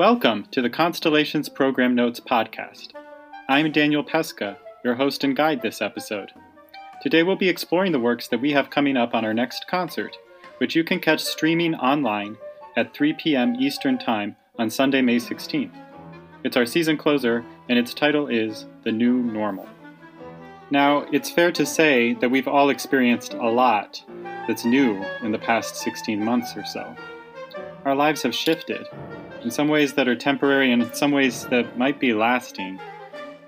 [0.00, 2.92] Welcome to the Constellations Program Notes podcast.
[3.50, 6.32] I'm Daniel Pesca, your host and guide this episode.
[7.02, 10.16] Today we'll be exploring the works that we have coming up on our next concert,
[10.56, 12.38] which you can catch streaming online
[12.78, 13.56] at 3 p.m.
[13.56, 15.76] Eastern Time on Sunday, May 16th.
[16.44, 19.68] It's our season closer, and its title is The New Normal.
[20.70, 24.02] Now, it's fair to say that we've all experienced a lot
[24.48, 26.96] that's new in the past 16 months or so.
[27.84, 28.86] Our lives have shifted,
[29.42, 32.78] in some ways that are temporary and in some ways that might be lasting,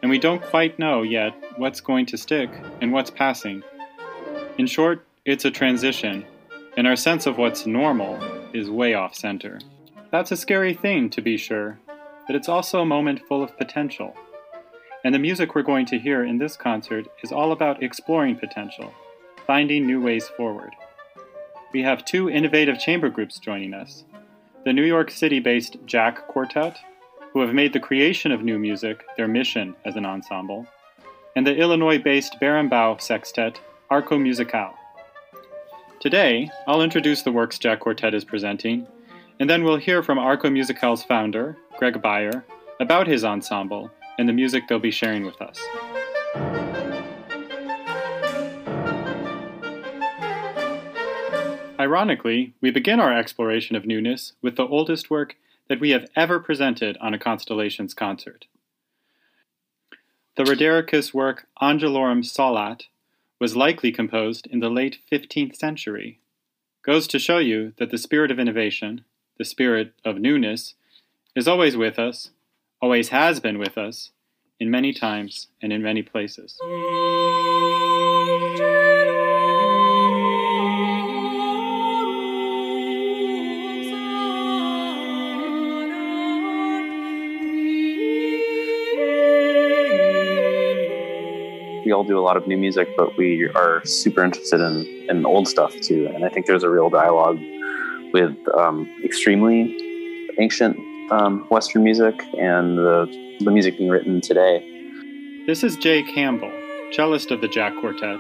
[0.00, 2.50] and we don't quite know yet what's going to stick
[2.80, 3.62] and what's passing.
[4.59, 6.24] In short, it's a transition,
[6.77, 8.19] and our sense of what's normal
[8.52, 9.60] is way off center.
[10.10, 11.78] That's a scary thing, to be sure,
[12.27, 14.14] but it's also a moment full of potential.
[15.05, 18.92] And the music we're going to hear in this concert is all about exploring potential,
[19.47, 20.72] finding new ways forward.
[21.72, 24.05] We have two innovative chamber groups joining us
[24.64, 26.78] the New York City based Jack Quartet,
[27.32, 30.66] who have made the creation of new music their mission as an ensemble,
[31.34, 33.60] and the Illinois based berimbau Sextet,
[33.91, 34.72] Arcomusical.
[36.00, 38.86] Today, I'll introduce the works Jack Quartet is presenting,
[39.41, 42.44] and then we'll hear from Arcomusical's founder, Greg Beyer,
[42.78, 45.58] about his ensemble and the music they'll be sharing with us.
[51.83, 55.34] Ironically, we begin our exploration of newness with the oldest work
[55.69, 58.44] that we have ever presented on a Constellations concert.
[60.36, 62.84] The Rodericus work Angelorum Psalat
[63.41, 66.20] was likely composed in the late 15th century.
[66.84, 69.05] Goes to show you that the spirit of innovation,
[69.36, 70.75] the spirit of newness,
[71.34, 72.30] is always with us,
[72.80, 74.12] always has been with us,
[74.60, 76.56] in many times and in many places.
[91.92, 95.26] We all do a lot of new music, but we are super interested in, in
[95.26, 96.10] old stuff too.
[96.14, 97.38] And I think there's a real dialogue
[98.14, 99.76] with um, extremely
[100.38, 100.78] ancient
[101.12, 105.44] um, Western music and the, the music being written today.
[105.47, 106.50] This is Jay Campbell,
[106.92, 108.19] cellist of the Jack Quartet,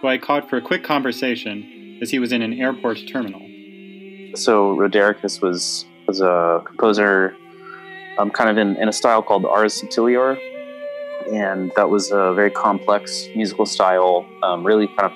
[0.00, 3.42] who I caught for a quick conversation as he was in an airport terminal.
[4.34, 7.36] So Rodericus was was a composer,
[8.18, 10.36] um, kind of in, in a style called ars subtilior,
[11.32, 14.26] and that was a very complex musical style.
[14.42, 15.12] Um, really kind of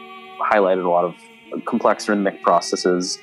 [0.53, 3.19] highlighted a lot of complex rhythmic processes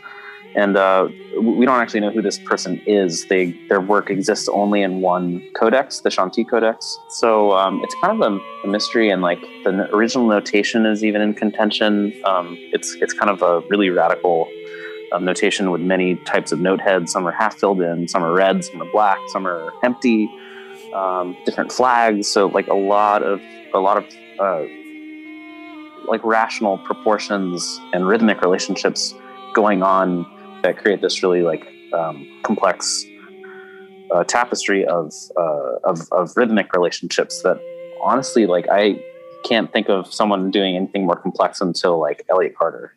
[0.56, 1.10] and uh,
[1.42, 3.26] we don't actually know who this person is.
[3.26, 6.98] They their work exists only in one codex, the Chantilly Codex.
[7.10, 11.22] So um, it's kind of a, a, mystery, and like the original notation is even
[11.22, 12.14] in contention.
[12.24, 14.48] Um, it's it's kind of a really radical
[15.12, 17.12] um, notation with many types of note heads.
[17.12, 20.30] Some are half filled in, some are red, some are black, some are empty.
[20.94, 22.28] Um, different flags.
[22.28, 23.42] So like a lot of
[23.74, 24.06] a lot of
[24.40, 24.66] uh,
[26.08, 29.14] like rational proportions and rhythmic relationships
[29.54, 30.26] going on
[30.64, 33.06] that create this really like um, complex
[34.12, 37.60] uh, tapestry of, uh, of, of rhythmic relationships that
[38.02, 39.04] honestly like I
[39.44, 42.96] can't think of someone doing anything more complex until like Elliott Carter.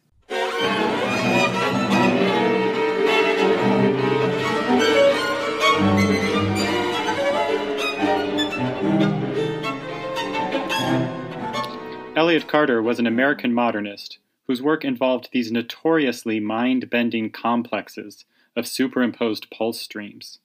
[12.19, 14.19] Elliott Carter was an American modernist
[14.49, 18.25] whose work involved these notoriously mind bending complexes
[18.56, 20.41] of superimposed pulse streams.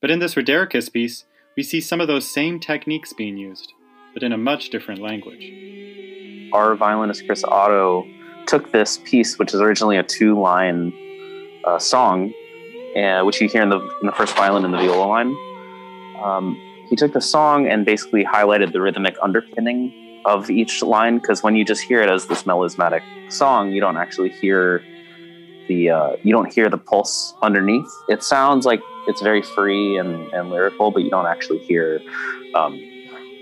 [0.00, 1.24] But in this Rodericus piece,
[1.56, 3.72] we see some of those same techniques being used,
[4.12, 5.52] but in a much different language.
[6.52, 8.06] Our violinist Chris Otto
[8.46, 10.92] took this piece, which is originally a two line
[11.64, 12.32] uh, song,
[12.96, 15.36] uh, which you hear in the, in the, first violin and the viola line.
[16.22, 16.56] Um,
[16.88, 21.56] he took the song and basically highlighted the rhythmic underpinning of each line because when
[21.56, 24.82] you just hear it as this melismatic song, you don't actually hear
[25.68, 27.90] the uh, you don't hear the pulse underneath.
[28.08, 32.00] It sounds like it's very free and, and lyrical, but you don't actually hear
[32.54, 32.80] um,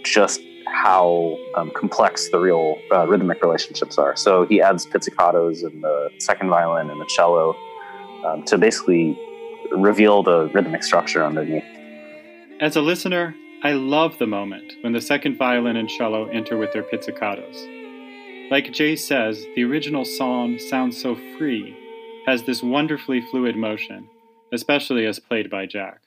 [0.05, 4.17] just how um, complex the real uh, rhythmic relationships are.
[4.17, 7.56] So he adds pizzicatos in the second violin and the cello
[8.25, 9.19] um, to basically
[9.70, 11.64] reveal the rhythmic structure underneath.
[12.61, 16.73] As a listener, I love the moment when the second violin and cello enter with
[16.73, 18.50] their pizzicatos.
[18.50, 21.76] Like Jay says, the original song sounds so free,
[22.26, 24.09] has this wonderfully fluid motion,
[24.53, 26.00] especially as played by Jack.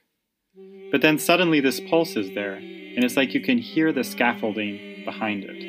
[0.91, 5.03] But then suddenly this pulse is there, and it's like you can hear the scaffolding
[5.05, 5.61] behind it.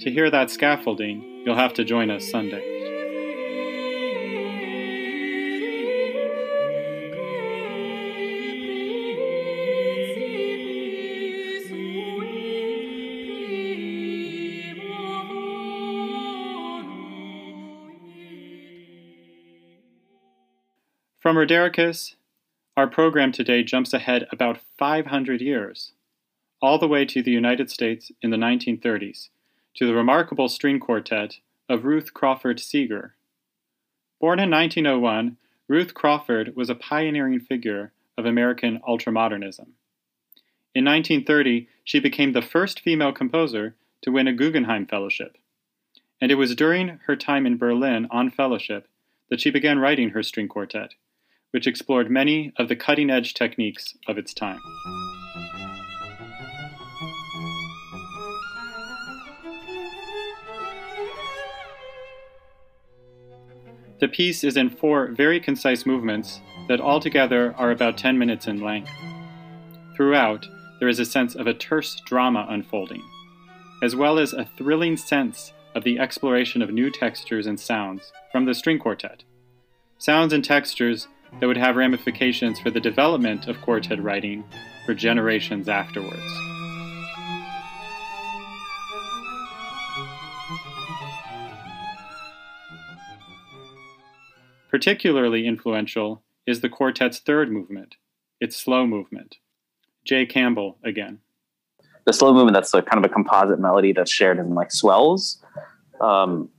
[0.00, 2.73] To hear that scaffolding, you'll have to join us Sunday.
[21.24, 22.16] From Rodericus,
[22.76, 25.92] our program today jumps ahead about 500 years,
[26.60, 29.30] all the way to the United States in the 1930s,
[29.76, 33.14] to the remarkable string quartet of Ruth Crawford Seeger.
[34.20, 39.68] Born in 1901, Ruth Crawford was a pioneering figure of American ultramodernism.
[40.74, 45.38] In 1930, she became the first female composer to win a Guggenheim Fellowship.
[46.20, 48.88] And it was during her time in Berlin on fellowship
[49.30, 50.92] that she began writing her string quartet,
[51.54, 54.58] which explored many of the cutting edge techniques of its time.
[64.00, 68.60] The piece is in four very concise movements that altogether are about 10 minutes in
[68.60, 68.90] length.
[69.94, 70.48] Throughout,
[70.80, 73.04] there is a sense of a terse drama unfolding,
[73.80, 78.44] as well as a thrilling sense of the exploration of new textures and sounds from
[78.44, 79.22] the string quartet.
[79.98, 81.06] Sounds and textures
[81.40, 84.44] that would have ramifications for the development of quartet writing
[84.86, 86.22] for generations afterwards.
[94.70, 97.96] Particularly influential is the quartet's third movement,
[98.40, 99.36] its slow movement.
[100.04, 101.20] Jay Campbell again.
[102.04, 105.42] The slow movement that's a kind of a composite melody that's shared in like swells.
[106.00, 106.50] Um,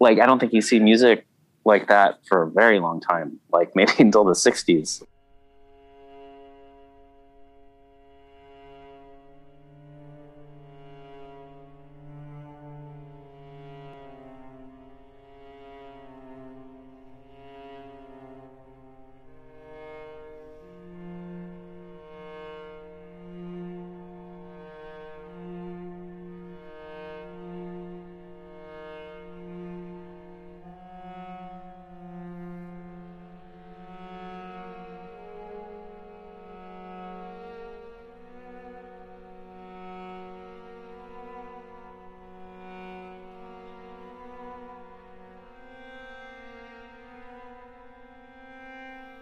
[0.00, 1.26] like I don't think you see music
[1.68, 5.04] like that for a very long time, like maybe until the 60s.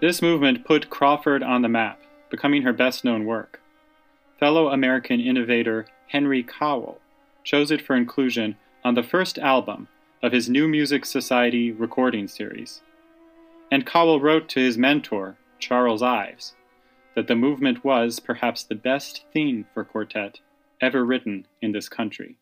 [0.06, 2.00] This movement put Crawford on the map,
[2.30, 3.60] becoming her best known work.
[4.38, 7.00] Fellow American innovator Henry Cowell
[7.42, 8.54] chose it for inclusion
[8.84, 9.88] on the first album
[10.22, 12.82] of his New Music Society recording series.
[13.68, 16.54] And Cowell wrote to his mentor, Charles Ives,
[17.16, 20.38] that the movement was perhaps the best theme for quartet
[20.80, 22.36] ever written in this country.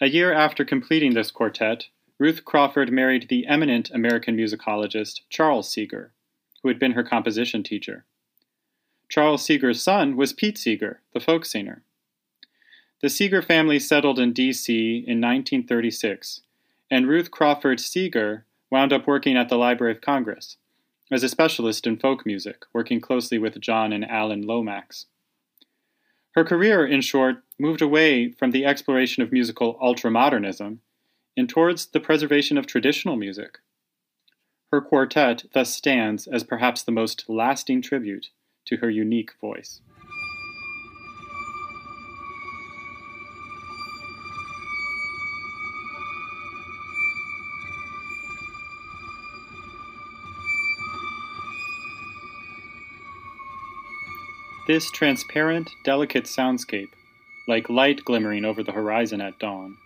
[0.00, 1.86] A year after completing this quartet,
[2.18, 6.12] Ruth Crawford married the eminent American musicologist Charles Seeger,
[6.62, 8.04] who had been her composition teacher.
[9.08, 11.82] Charles Seeger's son was Pete Seeger, the folk singer.
[13.02, 15.04] The Seeger family settled in D.C.
[15.06, 16.42] in 1936,
[16.90, 20.56] and Ruth Crawford Seeger wound up working at the Library of Congress
[21.10, 25.06] as a specialist in folk music, working closely with John and Alan Lomax.
[26.32, 30.78] Her career, in short, moved away from the exploration of musical ultramodernism
[31.36, 33.58] and towards the preservation of traditional music.
[34.70, 38.30] Her quartet thus stands as perhaps the most lasting tribute
[38.66, 39.80] to her unique voice.
[54.66, 56.88] This transparent, delicate soundscape,
[57.46, 59.76] like light glimmering over the horizon at dawn,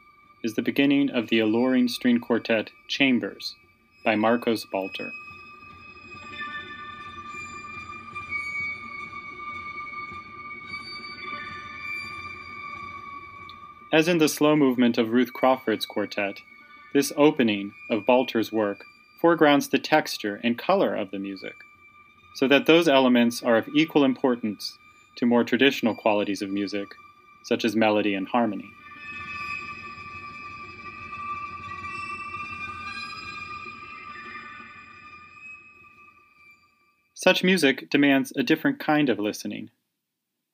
[0.45, 3.57] is the beginning of the alluring string quartet Chambers
[4.05, 5.11] by Marcos Balter.
[13.93, 16.41] As in the slow movement of Ruth Crawford's quartet,
[16.93, 18.85] this opening of Balter's work
[19.21, 21.55] foregrounds the texture and color of the music,
[22.35, 24.79] so that those elements are of equal importance
[25.17, 26.87] to more traditional qualities of music,
[27.43, 28.71] such as melody and harmony.
[37.21, 39.71] Such music demands a different kind of listening.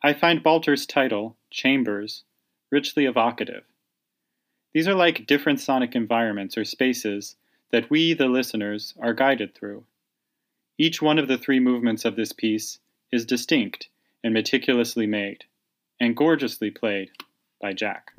[0.02, 2.24] I find Balter's title, Chambers,
[2.70, 3.64] richly evocative.
[4.72, 7.36] These are like different sonic environments or spaces
[7.70, 9.84] that we, the listeners, are guided through.
[10.78, 12.78] Each one of the three movements of this piece
[13.12, 13.90] is distinct
[14.24, 15.44] and meticulously made,
[16.00, 17.10] and gorgeously played
[17.60, 18.12] by Jack.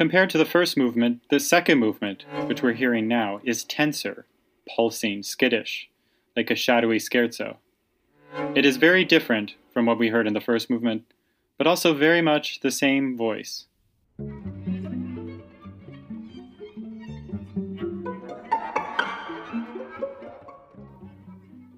[0.00, 4.24] Compared to the first movement, the second movement, which we're hearing now, is tenser,
[4.66, 5.90] pulsing, skittish,
[6.34, 7.56] like a shadowy scherzo.
[8.54, 11.04] It is very different from what we heard in the first movement,
[11.58, 13.66] but also very much the same voice.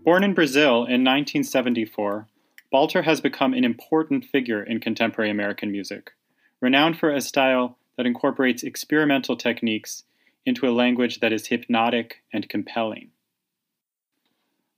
[0.04, 2.28] Born in Brazil in 1974,
[2.72, 6.12] Balter has become an important figure in contemporary American music,
[6.60, 10.04] renowned for a style that incorporates experimental techniques
[10.44, 13.10] into a language that is hypnotic and compelling.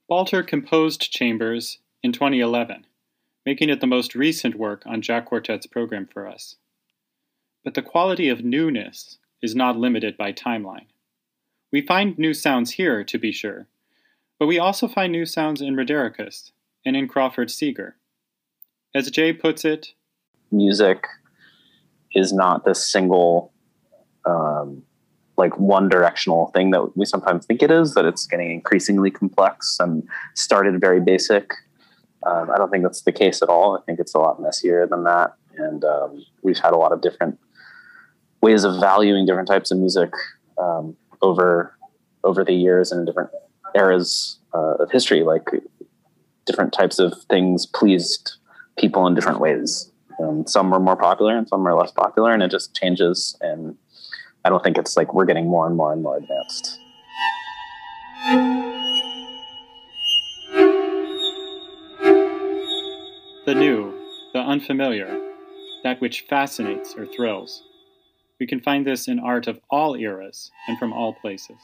[0.09, 2.85] Balter composed Chambers in 2011,
[3.45, 6.57] making it the most recent work on Jack Quartet's program for us.
[7.63, 10.85] But the quality of newness is not limited by timeline.
[11.71, 13.67] We find new sounds here, to be sure,
[14.37, 16.51] but we also find new sounds in Rodericus
[16.85, 17.95] and in Crawford Seeger.
[18.93, 19.93] As Jay puts it,
[20.51, 21.05] music
[22.15, 23.51] is not this single,
[24.25, 24.81] um,
[25.37, 29.77] like one directional thing that we sometimes think it is, that it's getting increasingly complex
[29.79, 31.53] and started very basic.
[32.25, 33.77] Um, I don't think that's the case at all.
[33.77, 35.35] I think it's a lot messier than that.
[35.57, 37.37] And um, we've had a lot of different
[38.41, 40.11] ways of valuing different types of music
[40.57, 41.77] um, over
[42.23, 43.29] over the years and different
[43.75, 45.23] eras uh, of history.
[45.23, 45.47] Like
[46.45, 48.33] different types of things pleased
[48.77, 49.91] people in different ways.
[50.19, 53.37] And some are more popular and some are less popular, and it just changes.
[53.41, 53.75] And
[54.43, 56.79] I don't think it's like we're getting more and more and more advanced.
[63.45, 63.93] The new,
[64.33, 65.19] the unfamiliar,
[65.83, 67.61] that which fascinates or thrills.
[68.39, 71.57] We can find this in art of all eras and from all places.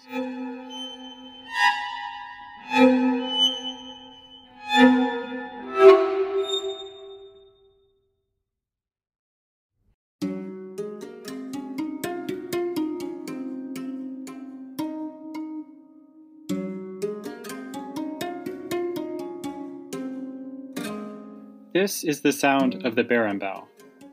[21.81, 23.63] This is the sound of the berimbau,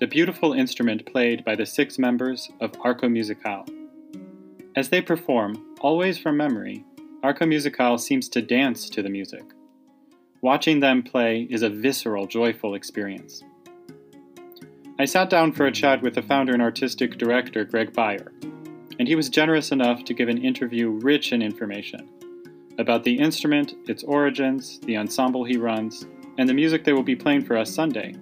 [0.00, 3.68] the beautiful instrument played by the six members of Arcomusical.
[4.74, 6.82] As they perform, always from memory,
[7.22, 9.44] Arcomusical seems to dance to the music.
[10.40, 13.42] Watching them play is a visceral, joyful experience.
[14.98, 18.32] I sat down for a chat with the founder and artistic director, Greg Beyer,
[18.98, 22.08] and he was generous enough to give an interview rich in information
[22.78, 26.06] about the instrument, its origins, the ensemble he runs,
[26.38, 28.14] and the music they will be playing for us Sunday,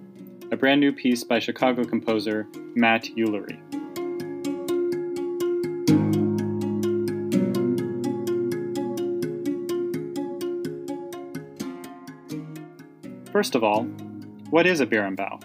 [0.51, 3.59] a brand new piece by Chicago composer Matt Ulery.
[13.31, 13.83] First of all,
[14.49, 15.39] what is a berimbau?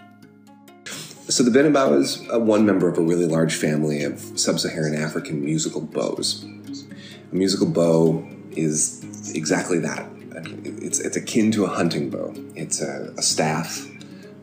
[1.29, 5.45] So the berimbau is uh, one member of a really large family of sub-Saharan African
[5.45, 6.43] musical bows.
[7.31, 10.12] A musical bow is exactly that
[10.93, 12.35] it's, it's akin to a hunting bow.
[12.55, 13.89] It's a, a staff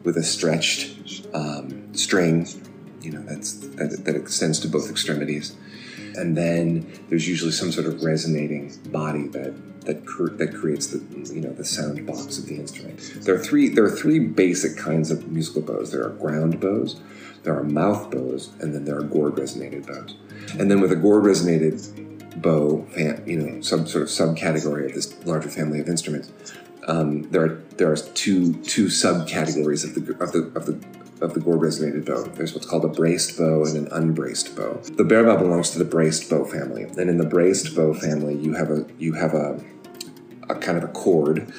[0.02, 2.48] with a stretched um, string,
[3.00, 5.56] you know, that's, that, that extends to both extremities.
[6.16, 10.98] And then there's usually some sort of resonating body that that, cr- that creates the
[11.32, 12.98] you know the sound box of the instrument.
[13.22, 15.90] There are three there are three basic kinds of musical bows.
[15.90, 17.00] There are ground bows,
[17.44, 20.16] there are mouth bows, and then there are gourd resonated bows.
[20.58, 22.86] And then with a gourd resonated bow,
[23.26, 26.32] you know, some sort of subcategory of this larger family of instruments.
[26.86, 31.34] Um, there are there are two two subcategories of the of the of the of
[31.34, 32.24] the gourd resonated bow.
[32.24, 34.80] There's what's called a braced bow and an unbraced bow.
[34.84, 38.54] The berimbau belongs to the braced bow family, and in the braced bow family, you
[38.54, 39.62] have a you have a
[40.48, 41.52] a kind of a cord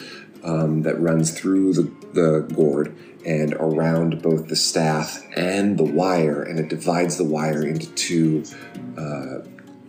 [0.43, 6.41] um, that runs through the, the gourd and around both the staff and the wire,
[6.41, 8.43] and it divides the wire into two
[8.97, 9.39] uh,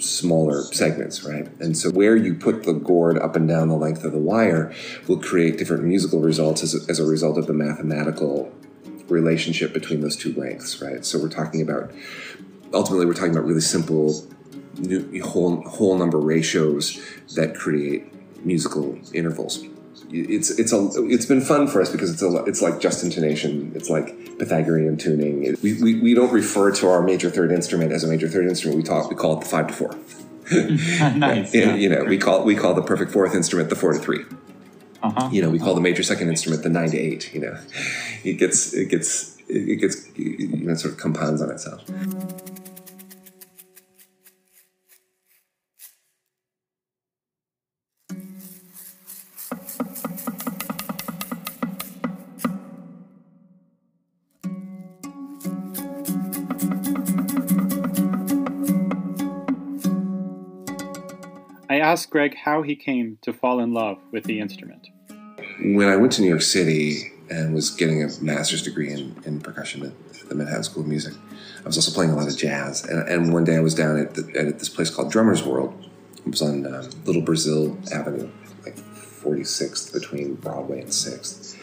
[0.03, 1.49] smaller segments, right?
[1.61, 4.75] And so where you put the gourd up and down the length of the wire
[5.09, 8.53] will create different musical results as a, as a result of the mathematical
[9.09, 11.05] relationship between those two lengths, right?
[11.05, 11.93] So we're talking about
[12.73, 14.27] ultimately we're talking about really simple
[15.23, 16.99] whole whole number ratios
[17.35, 18.13] that create
[18.45, 19.65] musical intervals
[20.13, 23.73] it's it's a it's been fun for us because it's a it's like just intonation.
[23.75, 25.57] It's like Pythagorean tuning.
[25.63, 28.77] we, we, we don't refer to our major third instrument as a major third instrument.
[28.77, 29.97] We talk we call it the five to four.
[31.17, 31.55] nice.
[31.55, 34.25] and, you know, we call we call the perfect fourth instrument the four to 3
[35.03, 35.31] uh-huh.
[35.33, 37.35] You know, we call the major second instrument the nine to eight.
[37.35, 37.59] You know,
[38.23, 41.83] it gets it gets it gets you know sort of compounds on itself.
[61.93, 64.89] Asked Greg how he came to fall in love with the instrument.
[65.61, 69.41] When I went to New York City and was getting a master's degree in, in
[69.43, 71.13] percussion at the Manhattan School of Music.
[71.63, 73.99] I was also playing a lot of jazz, and, and one day I was down
[73.99, 75.73] at, the, at this place called Drummers World.
[76.17, 78.31] It was on um, Little Brazil Avenue,
[78.65, 81.57] like 46th between Broadway and 6th,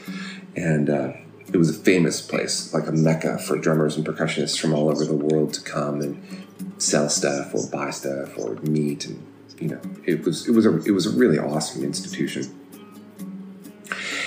[0.56, 1.14] and uh,
[1.52, 5.04] it was a famous place, like a mecca for drummers and percussionists from all over
[5.06, 6.46] the world to come and
[6.78, 9.26] sell stuff or buy stuff or meet, and
[9.60, 12.56] you know, it was it was a it was a really awesome institution.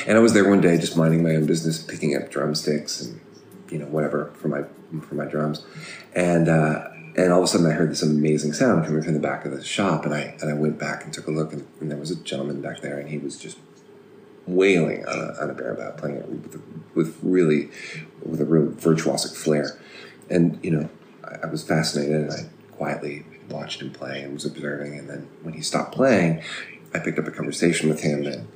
[0.06, 3.20] And I was there one day just minding my own business, picking up drumsticks and
[3.70, 4.62] you know whatever for my
[5.00, 5.64] for my drums,
[6.14, 9.20] and uh, and all of a sudden I heard this amazing sound coming from the
[9.20, 11.66] back of the shop, and I and I went back and took a look, and,
[11.80, 13.58] and there was a gentleman back there, and he was just
[14.46, 16.62] wailing on a, on a berimbau, playing it with,
[16.94, 17.70] with really
[18.24, 19.78] with a real virtuosic flair,
[20.28, 20.90] and you know
[21.24, 25.28] I, I was fascinated, and I quietly watched him play and was observing, and then
[25.42, 26.42] when he stopped playing,
[26.94, 28.48] I picked up a conversation with him and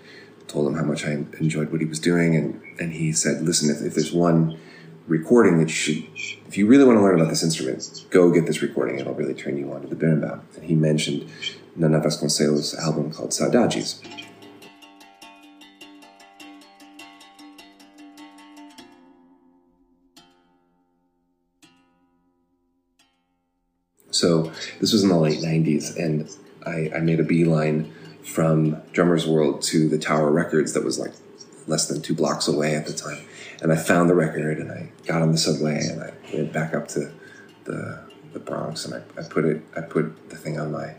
[0.49, 3.71] told him how much I enjoyed what he was doing, and and he said, "Listen,
[3.71, 4.59] if, if there's one
[5.07, 6.05] recording that you should,
[6.49, 8.99] if you really want to learn about this instrument, go get this recording.
[8.99, 11.29] It'll really turn you on to the berimbau." And he mentioned
[11.75, 14.01] Nana Vasconcelos' album called Saudades.
[24.19, 26.29] So this was in the late '90s, and
[26.65, 27.93] I, I made a beeline
[28.23, 31.13] from Drummers World to the Tower Records that was like
[31.67, 33.25] less than two blocks away at the time.
[33.63, 36.75] And I found the record and I got on the subway and I went back
[36.75, 37.13] up to
[37.65, 38.01] the,
[38.33, 40.95] the Bronx and I, I put it I put the thing on my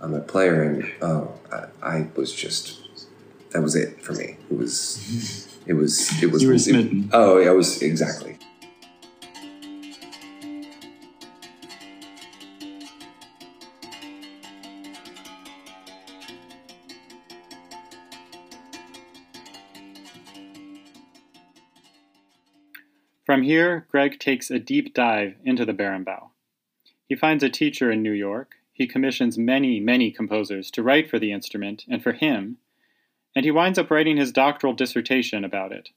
[0.00, 2.80] on my player and oh I, I was just
[3.50, 4.36] that was it for me.
[4.50, 7.04] It was it was it was you were smitten.
[7.04, 8.38] It, oh yeah, it was exactly.
[23.30, 26.30] From here, Greg takes a deep dive into the berimbau.
[27.08, 31.20] He finds a teacher in New York, he commissions many, many composers to write for
[31.20, 32.56] the instrument and for him,
[33.36, 35.90] and he winds up writing his doctoral dissertation about it,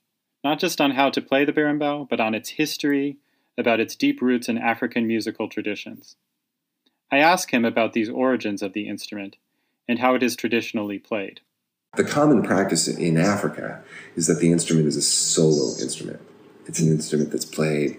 [0.44, 3.16] not just on how to play the berimbau, but on its history,
[3.58, 6.14] about its deep roots in African musical traditions.
[7.10, 9.38] I ask him about these origins of the instrument
[9.88, 11.40] and how it is traditionally played.
[11.96, 13.82] The common practice in Africa
[14.14, 16.20] is that the instrument is a solo instrument.
[16.66, 17.98] It's an instrument that's played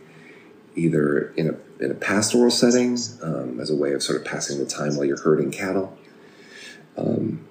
[0.75, 4.57] either in a, in a pastoral setting um, as a way of sort of passing
[4.59, 5.97] the time while you're herding cattle.
[6.97, 7.47] Um,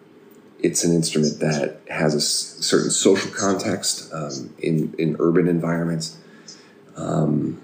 [0.61, 6.19] it's an instrument that has a s- certain social context um, in, in urban environments,
[6.97, 7.61] um,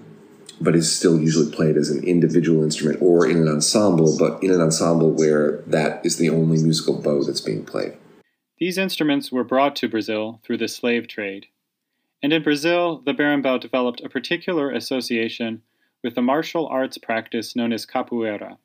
[0.59, 4.51] but is still usually played as an individual instrument or in an ensemble, but in
[4.51, 7.93] an ensemble where that is the only musical bow that's being played.
[8.59, 11.47] These instruments were brought to Brazil through the slave trade
[12.23, 15.61] and in Brazil, the berimbau developed a particular association
[16.03, 18.57] with the martial arts practice known as capoeira.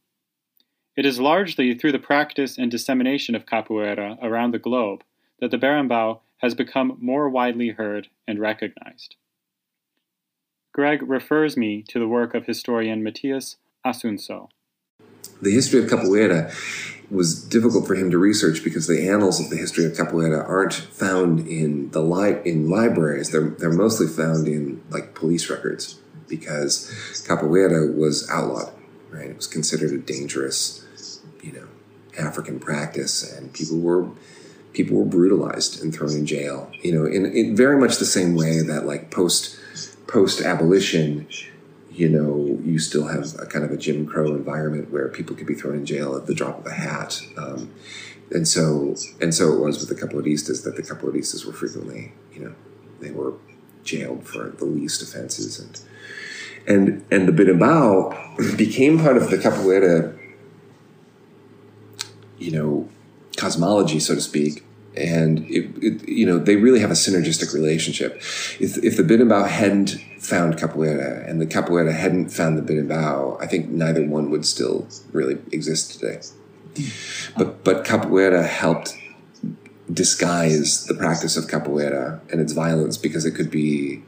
[0.96, 5.02] It is largely through the practice and dissemination of capoeira around the globe
[5.40, 9.16] that the berimbau has become more widely heard and recognized.
[10.72, 14.48] Greg refers me to the work of historian Matthias Assunção.
[15.42, 16.52] The history of capoeira
[17.10, 20.74] was difficult for him to research because the annals of the history of capoeira aren't
[20.74, 23.30] found in the li- in libraries.
[23.30, 26.90] They're they're mostly found in like police records because
[27.26, 28.72] capoeira was outlawed.
[29.10, 30.84] Right, it was considered a dangerous,
[31.40, 31.68] you know,
[32.18, 34.08] African practice, and people were
[34.72, 36.70] people were brutalized and thrown in jail.
[36.82, 39.56] You know, in, in very much the same way that like post
[40.06, 41.26] post abolition
[41.96, 45.46] you know, you still have a kind of a Jim Crow environment where people could
[45.46, 47.18] be thrown in jail at the drop of a hat.
[47.38, 47.72] Um,
[48.30, 52.44] and so, and so it was with the capoeiristas that the capoeiristas were frequently, you
[52.44, 52.54] know,
[53.00, 53.32] they were
[53.82, 55.80] jailed for the least offenses, and
[56.66, 60.18] and and the berimbau became part of the capoeira,
[62.36, 62.88] you know,
[63.38, 64.65] cosmology, so to speak,
[64.96, 68.16] and it, it, you know they really have a synergistic relationship.
[68.60, 73.46] If, if the berimbau hadn't found capoeira and the capoeira hadn't found the berimbau, I
[73.46, 76.20] think neither one would still really exist today.
[77.36, 78.96] But but capoeira helped
[79.92, 84.02] disguise the practice of capoeira and its violence because it could be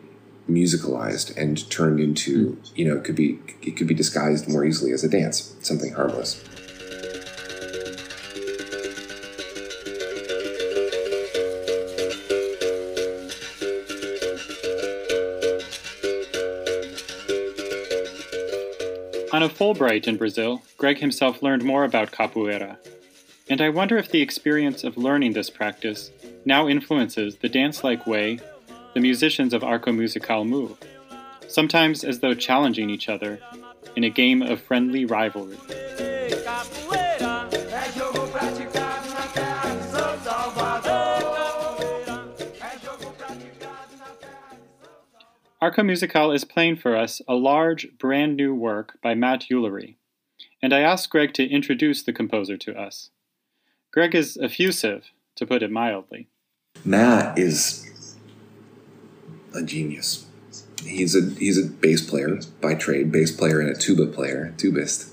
[0.49, 4.93] musicalized and turned into you know it could be it could be disguised more easily
[4.93, 6.43] as a dance, something harmless.
[19.39, 22.77] On a Fulbright in Brazil, Greg himself learned more about capoeira.
[23.49, 26.11] And I wonder if the experience of learning this practice
[26.45, 28.41] now influences the dance like way
[28.95, 30.77] the musicians of Arcomusical move,
[31.47, 33.39] sometimes as though challenging each other
[33.95, 35.57] in a game of friendly rivalry.
[45.61, 49.97] Arcomusical is playing for us a large, brand new work by Matt Ulery,
[50.63, 53.11] and I asked Greg to introduce the composer to us.
[53.93, 56.29] Greg is effusive, to put it mildly.
[56.85, 58.17] Matt is
[59.53, 60.27] a genius.
[60.85, 65.13] He's a he's a bass player by trade, bass player and a tuba player, tubist.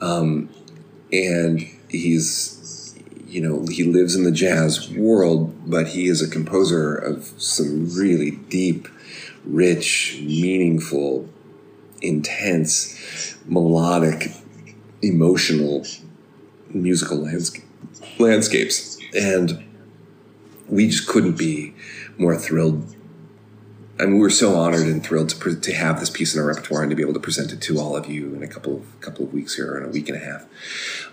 [0.00, 0.48] Um,
[1.12, 6.94] and he's you know he lives in the jazz world, but he is a composer
[6.94, 8.86] of some really deep
[9.46, 11.28] rich, meaningful,
[12.02, 14.32] intense, melodic,
[15.02, 15.86] emotional
[16.70, 17.64] musical landscape,
[18.18, 18.98] landscapes.
[19.14, 19.64] And
[20.68, 21.74] we just couldn't be
[22.18, 22.95] more thrilled.
[23.98, 26.46] I mean, we were so honored and thrilled to, to have this piece in our
[26.46, 28.76] repertoire and to be able to present it to all of you in a couple
[28.76, 30.46] of couple of weeks here, or in a week and a half,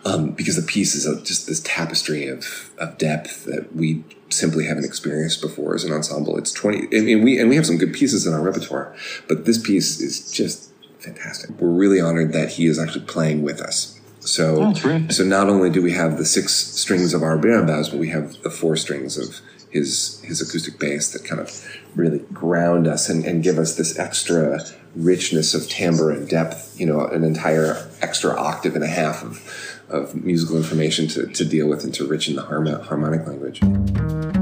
[0.06, 4.66] um, because the piece is a, just this tapestry of, of depth that we simply
[4.66, 6.38] haven't experienced before as an ensemble.
[6.38, 8.94] It's twenty, and we and we have some good pieces in our repertoire,
[9.30, 11.52] but this piece is just fantastic.
[11.60, 14.00] We're really honored that he is actually playing with us.
[14.20, 18.00] So, oh, so not only do we have the six strings of our berimbau, but
[18.00, 19.42] we have the four strings of
[19.74, 23.98] his his acoustic bass that kind of really ground us and, and give us this
[23.98, 24.64] extra
[24.96, 26.80] richness of timbre and depth.
[26.80, 31.46] You know, an entire extra octave and a half of of musical information to, to
[31.46, 34.33] deal with and to richen the harmonic language.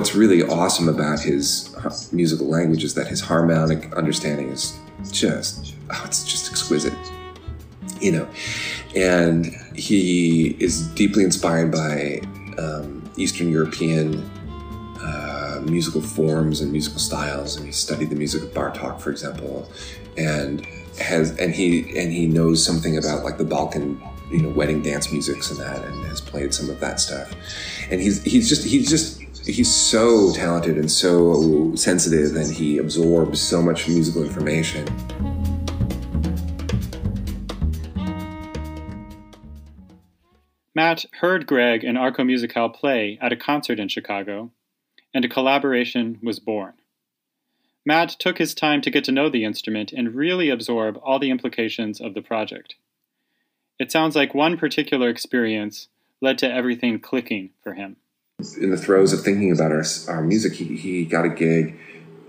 [0.00, 1.76] What's really awesome about his
[2.10, 4.78] musical language is that his harmonic understanding is
[5.10, 6.94] just oh, it's just exquisite,
[8.00, 8.26] you know.
[8.96, 12.22] And he is deeply inspired by
[12.56, 14.24] um, Eastern European
[15.02, 19.70] uh, musical forms and musical styles, and he studied the music of Bartok, for example,
[20.16, 20.64] and
[20.98, 25.12] has and he and he knows something about like the Balkan you know wedding dance
[25.12, 27.34] musics and that and has played some of that stuff
[27.90, 29.19] and he's he's just he's just
[29.50, 34.86] he's so talented and so sensitive and he absorbs so much musical information
[40.80, 44.50] Matt heard Greg and Arcomusical play at a concert in Chicago,
[45.12, 46.72] and a collaboration was born.
[47.84, 51.30] Matt took his time to get to know the instrument and really absorb all the
[51.30, 52.76] implications of the project.
[53.78, 55.88] It sounds like one particular experience
[56.20, 57.96] led to everything clicking for him.
[58.60, 61.78] In the throes of thinking about our, our music, he, he got a gig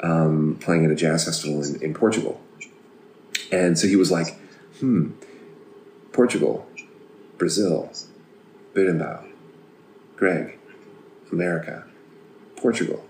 [0.02, 2.41] um, playing at a jazz festival in, in Portugal.
[3.52, 4.39] And so he was like,
[4.80, 5.12] hmm,
[6.12, 6.67] Portugal,
[7.38, 7.91] Brazil,
[8.74, 9.28] Berimbau,
[10.15, 10.58] Greg,
[11.32, 11.86] America,
[12.56, 13.06] Portugal,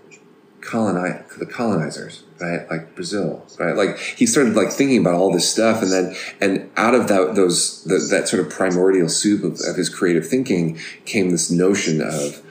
[0.60, 2.68] colonize the colonizers, right?
[2.70, 3.76] Like Brazil, right?
[3.76, 7.34] Like he started like thinking about all this stuff, and then and out of that
[7.34, 12.00] those the, that sort of primordial soup of, of his creative thinking came this notion
[12.00, 12.42] of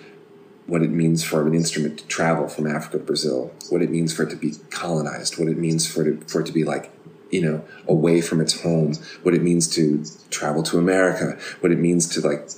[0.72, 4.14] what it means for an instrument to travel from Africa to Brazil, what it means
[4.14, 6.94] for it to be colonized, what it means for it, for it to be like
[7.30, 11.78] you know away from its home, what it means to travel to America, what it
[11.78, 12.50] means to like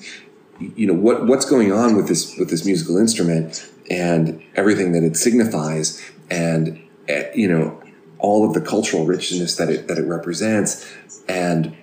[0.59, 5.03] you know what what's going on with this with this musical instrument and everything that
[5.03, 5.99] it signifies
[6.29, 7.81] and uh, you know
[8.19, 10.87] all of the cultural richness that it that it represents
[11.27, 11.75] and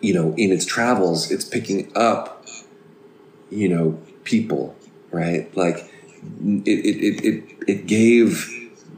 [0.00, 2.46] you know in its travels it's picking up
[3.50, 4.76] you know people
[5.10, 5.90] right like
[6.40, 8.48] it it it it, gave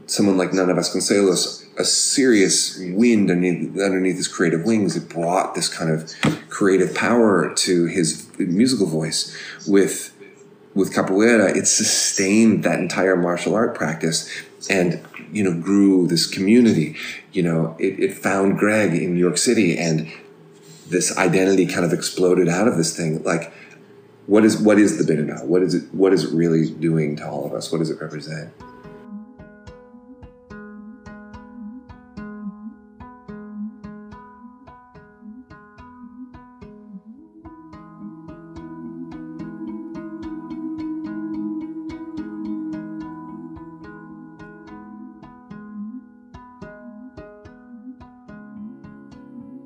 [0.07, 4.95] someone like Nana Vasconcelos a serious wind underneath, underneath his creative wings.
[4.95, 6.13] It brought this kind of
[6.49, 9.35] creative power to his musical voice.
[9.67, 10.13] With
[10.75, 14.29] with capoeira, it sustained that entire martial art practice
[14.69, 16.95] and you know grew this community.
[17.31, 20.11] You know, it, it found Greg in New York City, and
[20.87, 23.23] this identity kind of exploded out of this thing.
[23.23, 23.51] Like,
[24.25, 25.45] what is what is the berimbau?
[25.45, 25.93] What is it?
[25.93, 27.71] What is it really doing to all of us?
[27.71, 28.53] What does it represent?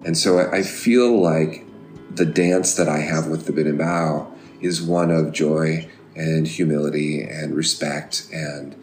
[0.07, 1.67] And so I, feel like
[2.09, 7.55] the dance that I have with the berimbau is one of joy and humility and
[7.55, 8.27] respect.
[8.31, 8.75] And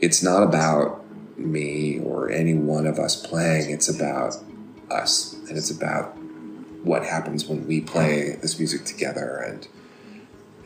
[0.00, 1.04] it's not about
[1.38, 4.36] me or any one of us playing, it's about
[4.90, 5.34] us.
[5.48, 6.16] And it's about
[6.82, 9.66] what happens when we play this music together and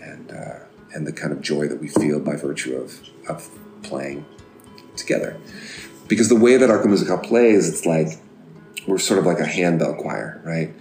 [0.03, 0.59] and uh,
[0.95, 3.49] and the kind of joy that we feel by virtue of of
[3.83, 4.25] playing
[4.97, 5.41] together.
[6.09, 8.21] Because the way that Arcomusical plays, it's like
[8.87, 10.75] we're sort of like a handbell choir, right?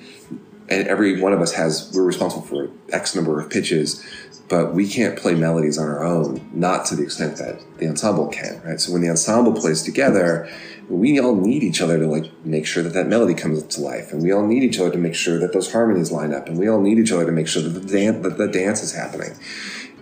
[0.69, 4.05] And every one of us has we're responsible for X number of pitches,
[4.47, 8.27] but we can't play melodies on our own, not to the extent that the ensemble
[8.27, 8.79] can, right?
[8.79, 10.49] So when the ensemble plays together,
[10.89, 14.11] we all need each other to like make sure that that melody comes to life,
[14.11, 16.57] and we all need each other to make sure that those harmonies line up, and
[16.57, 18.93] we all need each other to make sure that the dance that the dance is
[18.93, 19.37] happening,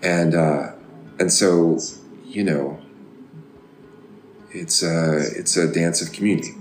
[0.02, 0.72] and uh,
[1.20, 1.80] and so
[2.26, 2.80] you know,
[4.52, 6.54] it's a it's a dance of community.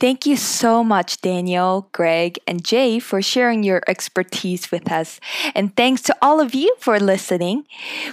[0.00, 5.18] Thank you so much, Daniel, Greg, and Jay, for sharing your expertise with us.
[5.56, 7.64] And thanks to all of you for listening.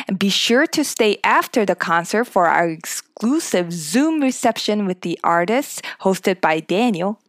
[0.08, 5.20] And be sure to stay after the concert for our exclusive Zoom reception with the
[5.24, 7.20] artists hosted by Daniel.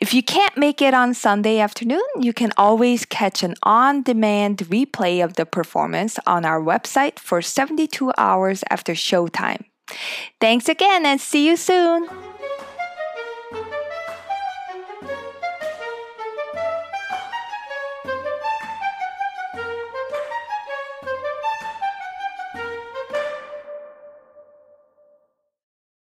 [0.00, 4.58] If you can't make it on Sunday afternoon, you can always catch an on demand
[4.58, 9.64] replay of the performance on our website for 72 hours after showtime.
[10.40, 12.08] Thanks again and see you soon!